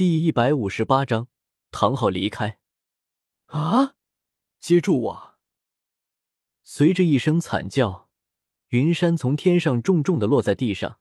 [0.00, 1.28] 第一百五十八章，
[1.70, 2.58] 唐昊离开。
[3.48, 3.96] 啊！
[4.58, 5.34] 接住我！
[6.62, 8.08] 随着一声惨叫，
[8.68, 11.00] 云山从天上重重的落在地上。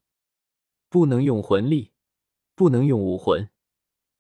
[0.89, 1.93] 不能用魂力，
[2.55, 3.49] 不能用武魂，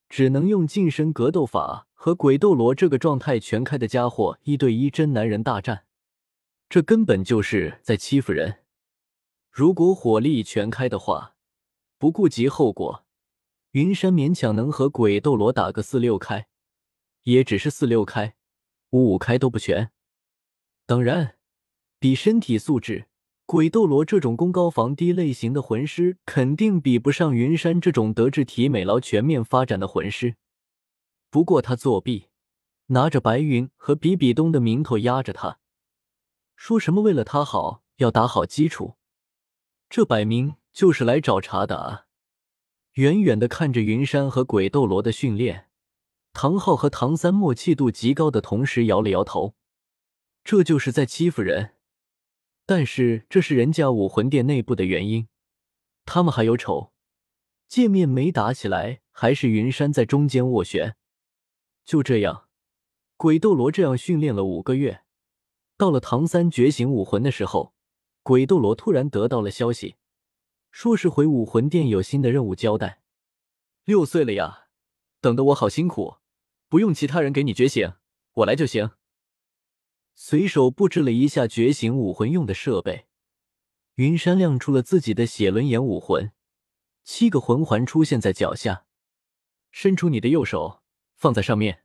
[0.07, 5.87] 只能用近身格斗法和鬼斗罗这个状态全开的家伙一对一真男人大战。
[6.69, 8.63] 这根本就是在欺负人。
[9.51, 11.35] 如果火力全开的话，
[11.97, 13.05] 不顾及后果，
[13.71, 16.47] 云山勉强能和鬼斗罗打个四六开，
[17.23, 18.35] 也只是四六开，
[18.89, 19.91] 五五开都不全。
[20.87, 21.37] 当然，
[21.99, 23.09] 比身体素质，
[23.45, 30.37] 鬼斗罗这种攻高防低类型的魂师肯定比不上云山这种德智体美劳全面发展的魂师。
[31.29, 32.29] 不过他作弊，
[32.87, 35.59] 拿着白云和比比东的名头压着他。
[36.55, 38.95] 说什么为了他好，要打好基础，
[39.87, 42.07] 这摆明就是来找茬的啊！
[42.93, 45.67] 远远的看着云山和鬼斗罗的训练，
[46.33, 49.55] 唐昊和唐三默契度极高的同时摇了摇头，
[50.43, 51.75] 这就是在欺负人。
[52.65, 55.27] 但是这是人家武魂殿内部的原因，
[56.05, 56.91] 他们还有仇，
[57.67, 60.95] 见面没打起来，还是云山在中间斡旋。
[61.85, 62.47] 就这样，
[63.17, 65.03] 鬼斗罗这样训练了五个月。
[65.77, 67.73] 到了唐三觉醒武魂的时候，
[68.21, 69.95] 鬼斗罗突然得到了消息，
[70.71, 73.01] 说是回武魂殿有新的任务交代。
[73.85, 74.67] 六岁了呀，
[75.19, 76.17] 等得我好辛苦，
[76.67, 77.93] 不用其他人给你觉醒，
[78.33, 78.91] 我来就行。
[80.13, 83.07] 随手布置了一下觉醒武魂用的设备，
[83.95, 86.31] 云山亮出了自己的血轮眼武魂，
[87.03, 88.85] 七个魂环出现在脚下，
[89.71, 90.81] 伸出你的右手，
[91.15, 91.83] 放在上面。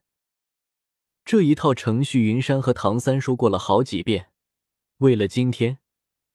[1.25, 4.31] 这一套程序，云山和唐三说过了好几遍。
[4.99, 5.79] 为了今天，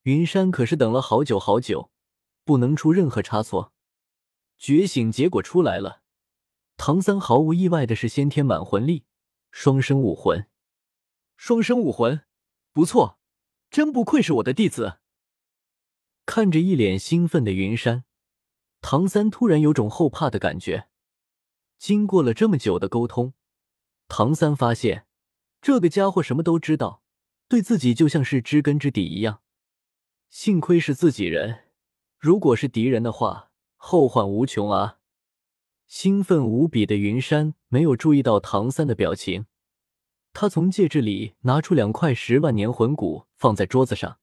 [0.04, 1.92] 云山可是等了好久好久，
[2.50, 3.74] 不能出任何差错。
[4.58, 6.02] 觉醒结果出来了，
[6.78, 9.06] 唐三毫无意外的是先天满魂力，
[9.52, 10.48] 双生武魂，
[11.38, 12.26] 双生武魂，
[12.74, 13.20] 不错，
[13.70, 14.98] 真不愧是我的弟子。
[16.26, 18.06] 看着一脸兴奋的云山，
[18.82, 20.90] 唐三突然有种后怕的感觉。
[21.78, 23.36] 经过了这么久的沟通。
[24.08, 25.06] 唐三发现，
[25.62, 27.04] 这个家伙什么都知道，
[27.48, 29.44] 对自己就像是知根知底一样。
[30.32, 31.69] 幸亏是自己人，
[32.20, 34.98] 如果是敌人的话，后患无穷啊！
[35.88, 39.46] 兴奋无比的云山没有注意到唐三的表情，
[40.34, 44.20] 他从戒指里拿出两块十万年魂骨，放在桌子上。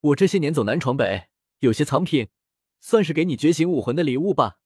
[0.00, 1.28] 我这些年走南闯北，
[1.60, 2.30] 有些藏品，
[2.80, 4.58] 算是给你觉醒武魂的礼物吧。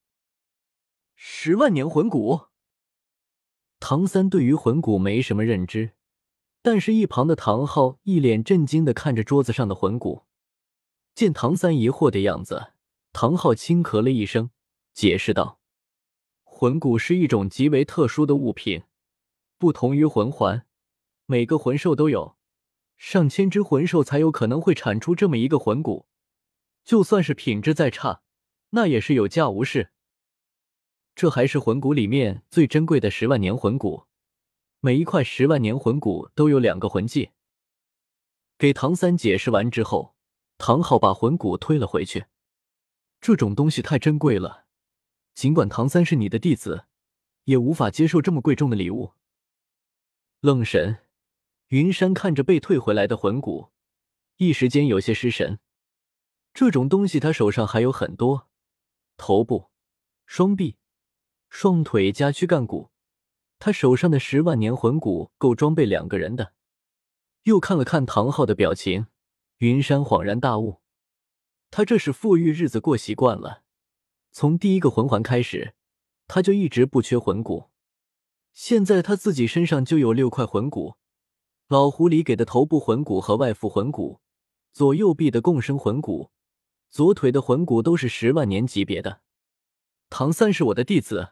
[1.15, 2.47] 十万年魂骨。
[3.79, 5.93] 唐三对于魂骨没什么认知，
[6.63, 10.25] 但是，一旁的唐昊一脸震惊的看着桌子上的魂骨。
[11.19, 12.75] 见唐三疑惑的样子，
[13.13, 14.53] 唐昊轻咳了一声，
[14.95, 15.59] 解释道
[16.47, 18.85] ：“魂骨是一种极为特殊的物品，
[19.59, 20.65] 不同于魂环，
[21.27, 22.37] 每个魂兽都有，
[22.97, 26.07] 上千只魂兽才有可能会产出这么一个魂骨，
[26.85, 28.23] 就算是品质再差，
[28.71, 29.91] 那也是有价无市。”
[31.17, 34.05] 这还是魂骨里面最珍贵的十万年魂骨，
[34.79, 37.31] 每一块十万年魂骨都有两个魂技。
[38.57, 40.15] 给唐三解释完之后，
[40.59, 42.27] 唐昊把魂骨推了回去。
[43.21, 44.67] 这种东西太珍贵了，
[45.35, 46.85] 尽管唐三是你的弟子，
[47.45, 49.15] 也无法接受这么贵重的礼物。
[50.41, 50.99] 愣神，
[51.69, 53.71] 云山看着被退回来的魂骨，
[54.37, 55.59] 一时间有些失神。
[56.53, 58.49] 这种东西他手上还有很多，
[59.17, 59.71] 头部、
[60.27, 60.77] 双臂。
[61.51, 62.91] 双腿加躯干骨，
[63.59, 66.53] 他手上的十万年魂骨够装备两个人的。
[67.45, 69.07] 又看了看唐昊的表情，
[69.59, 70.83] 云山恍然大悟，
[71.73, 73.65] 他这是富裕日子过习惯了。
[74.31, 75.75] 从第一个魂环开始，
[76.29, 77.71] 他就一直不缺魂骨。
[78.53, 80.95] 现在他自己身上就有六块魂骨，
[81.67, 84.21] 老狐狸给的头部魂骨和外附魂骨，
[84.73, 86.31] 左右臂的共生魂骨，
[86.89, 89.23] 左腿的魂骨都是十万年级别的。
[90.09, 91.31] 唐三是我的弟子。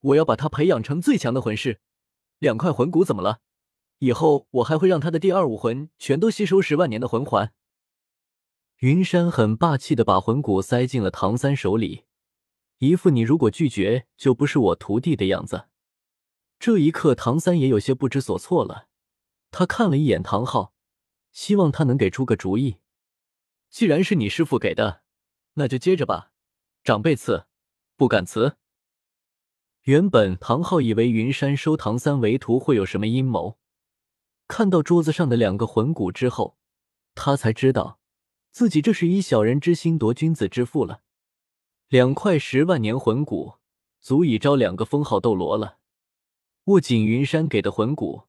[0.00, 1.80] 我要把他培养成最强的魂师，
[2.38, 3.40] 两块魂骨怎么了？
[3.98, 7.52] 以后我还会让他的第二武魂全都吸收十万年的魂环。
[8.78, 12.04] 云山很霸气的把魂骨塞进了唐三手里，
[12.78, 15.66] 一副你如果拒绝就不是我徒弟的样子。
[16.60, 18.86] 这一刻，唐三也有些不知所措了。
[19.50, 20.72] 他看了一眼唐昊，
[21.32, 22.76] 希望他能给出个主意。
[23.68, 25.02] 既然是你师傅给的，
[25.54, 26.32] 那就接着吧。
[26.84, 27.46] 长辈赐，
[27.96, 28.56] 不敢辞。
[29.82, 33.58] 原本唐昊以为云山收唐三为徒会有什么阴谋，
[34.48, 36.56] 看到桌子上的两个魂骨之后，
[37.14, 38.00] 他才知道
[38.50, 41.02] 自己这是以小人之心夺君子之腹了。
[41.88, 43.56] 两块十万年魂骨，
[44.00, 45.78] 足以招两个封号斗罗了。
[46.64, 48.24] 握紧云山给的魂骨，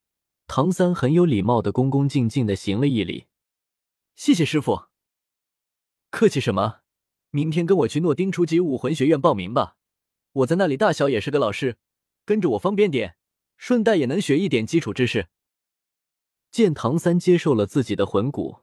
[0.46, 3.28] 唐三很有礼貌的恭恭敬敬的行了一礼
[4.16, 4.84] ：“谢谢师傅。
[6.12, 6.82] ”“客气什么？
[7.32, 9.78] 明天跟我去诺丁初级武魂学院报名吧，
[10.34, 11.78] 我在那里大小也是个老师，
[12.26, 13.16] 跟着我方便点，
[13.58, 15.28] 顺带也能学一点基础知识。”
[16.52, 18.60] 见唐三接受了自己的魂骨，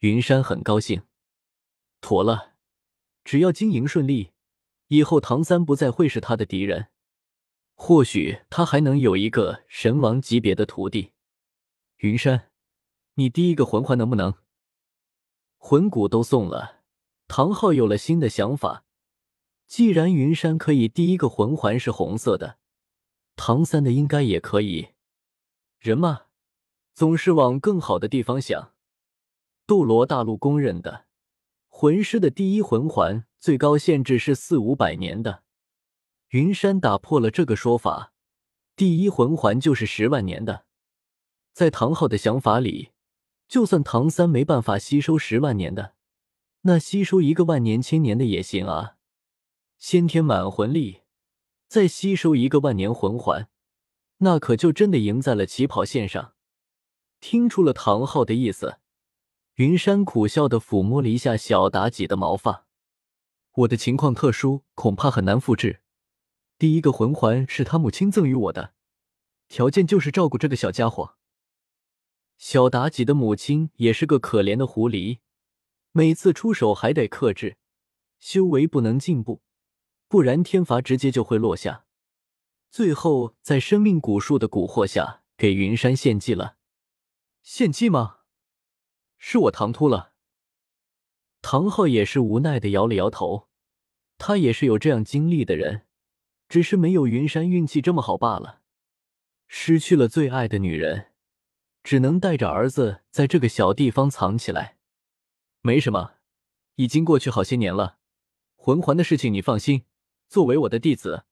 [0.00, 1.02] 云山很高兴。
[2.00, 2.54] 妥了，
[3.24, 4.32] 只要经营顺利，
[4.88, 6.88] 以后唐三不再会是他的敌人。
[7.74, 11.12] 或许他还能有一个神王级别的徒弟。
[11.98, 12.50] 云山，
[13.14, 14.34] 你第一个魂环能不能？
[15.56, 16.82] 魂骨都送了，
[17.26, 18.84] 唐昊有了新的想法。
[19.66, 22.58] 既然云山可以第一个魂环是红色的，
[23.36, 24.88] 唐三的应该也可以。
[25.78, 26.26] 人嘛，
[26.94, 28.72] 总是往更好的地方想。
[29.66, 31.06] 斗罗大陆公认的
[31.68, 35.44] 魂师的第一魂环最高限制是四五百年的。
[36.30, 38.12] 云山打破了这个说法，
[38.76, 40.64] 第一魂环就是十万年的。
[41.52, 42.90] 在唐昊的想法里，
[43.48, 45.94] 就算唐三没办法吸收十万年的，
[46.62, 48.96] 那吸收一个万年千年的也行啊。
[49.78, 51.00] 先天满魂力，
[51.66, 53.48] 再吸收一个万年魂环，
[54.18, 56.34] 那可就真的赢在了起跑线上。
[57.20, 58.78] 听出了唐昊的意思，
[59.54, 62.66] 云山苦笑的抚摸了一下小妲己的毛发。
[63.52, 65.80] 我的情况特殊，恐怕很难复制。
[66.58, 68.72] 第一个魂环是他母亲赠予我的，
[69.48, 71.16] 条件就是照顾这个小家伙。
[72.38, 75.18] 小妲己的母亲也是个可怜的狐狸，
[75.92, 77.58] 每次出手还得克制，
[78.18, 79.42] 修为不能进步，
[80.08, 81.84] 不然天罚直接就会落下。
[82.70, 86.56] 最后在生命古树的蛊惑下，给云山献祭了。
[87.42, 88.18] 献祭吗？
[89.18, 90.12] 是我唐突了。
[91.42, 93.48] 唐昊也是无奈的摇了摇头，
[94.18, 95.86] 他也是有这样经历的人。
[96.48, 98.62] 只是没有云山运气这么好罢了，
[99.46, 101.12] 失去了最爱的女人，
[101.84, 104.76] 只能带着儿子在这个小地方藏起来。
[105.60, 106.14] 没什么，
[106.74, 107.98] 已经过去好些年了。
[108.56, 109.84] 魂环的事情你放心，
[110.28, 111.24] 作为我的弟子，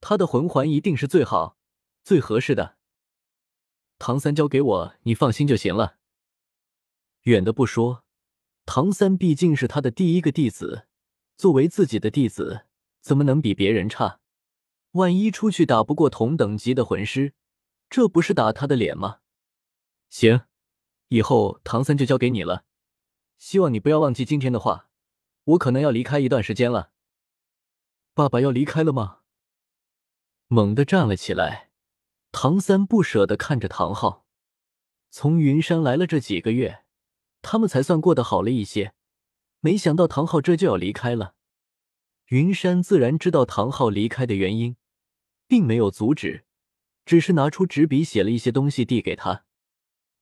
[0.00, 1.58] 他的魂环一定是最好、
[2.04, 2.76] 最合适的。
[4.04, 5.98] 唐三交给我，你放心就行了。
[7.20, 8.02] 远的不说，
[8.66, 10.88] 唐三毕竟是他的第一个弟子，
[11.36, 12.66] 作为自己的弟子，
[13.00, 14.18] 怎么能比别人差？
[14.94, 17.34] 万一出去打不过同等级的魂师，
[17.88, 19.20] 这不是打他的脸吗？
[20.10, 20.46] 行，
[21.06, 22.64] 以后唐三就交给你了。
[23.38, 24.90] 希望你不要忘记今天的话，
[25.44, 26.90] 我可能要离开一段时间了。
[28.14, 29.20] 爸爸要离开了吗？
[30.48, 31.70] 猛地站了起来，
[32.32, 34.26] 唐三不舍得看着唐昊。
[35.10, 36.84] 从云山来了这几个月，
[37.40, 38.94] 他们才算过得好了一些，
[39.60, 41.34] 没想到唐昊这就要离开了。
[42.28, 44.76] 云山自然知道唐昊离开的原因。
[45.48, 46.46] 并没有阻止，
[47.04, 49.44] 只是拿出纸笔写了一些东西递给他。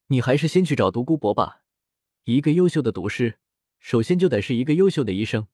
[0.09, 1.63] 你还是先去找独孤博吧。
[2.25, 3.39] 一个优秀的毒师，
[3.79, 5.47] 首先就得是一个优秀的医生。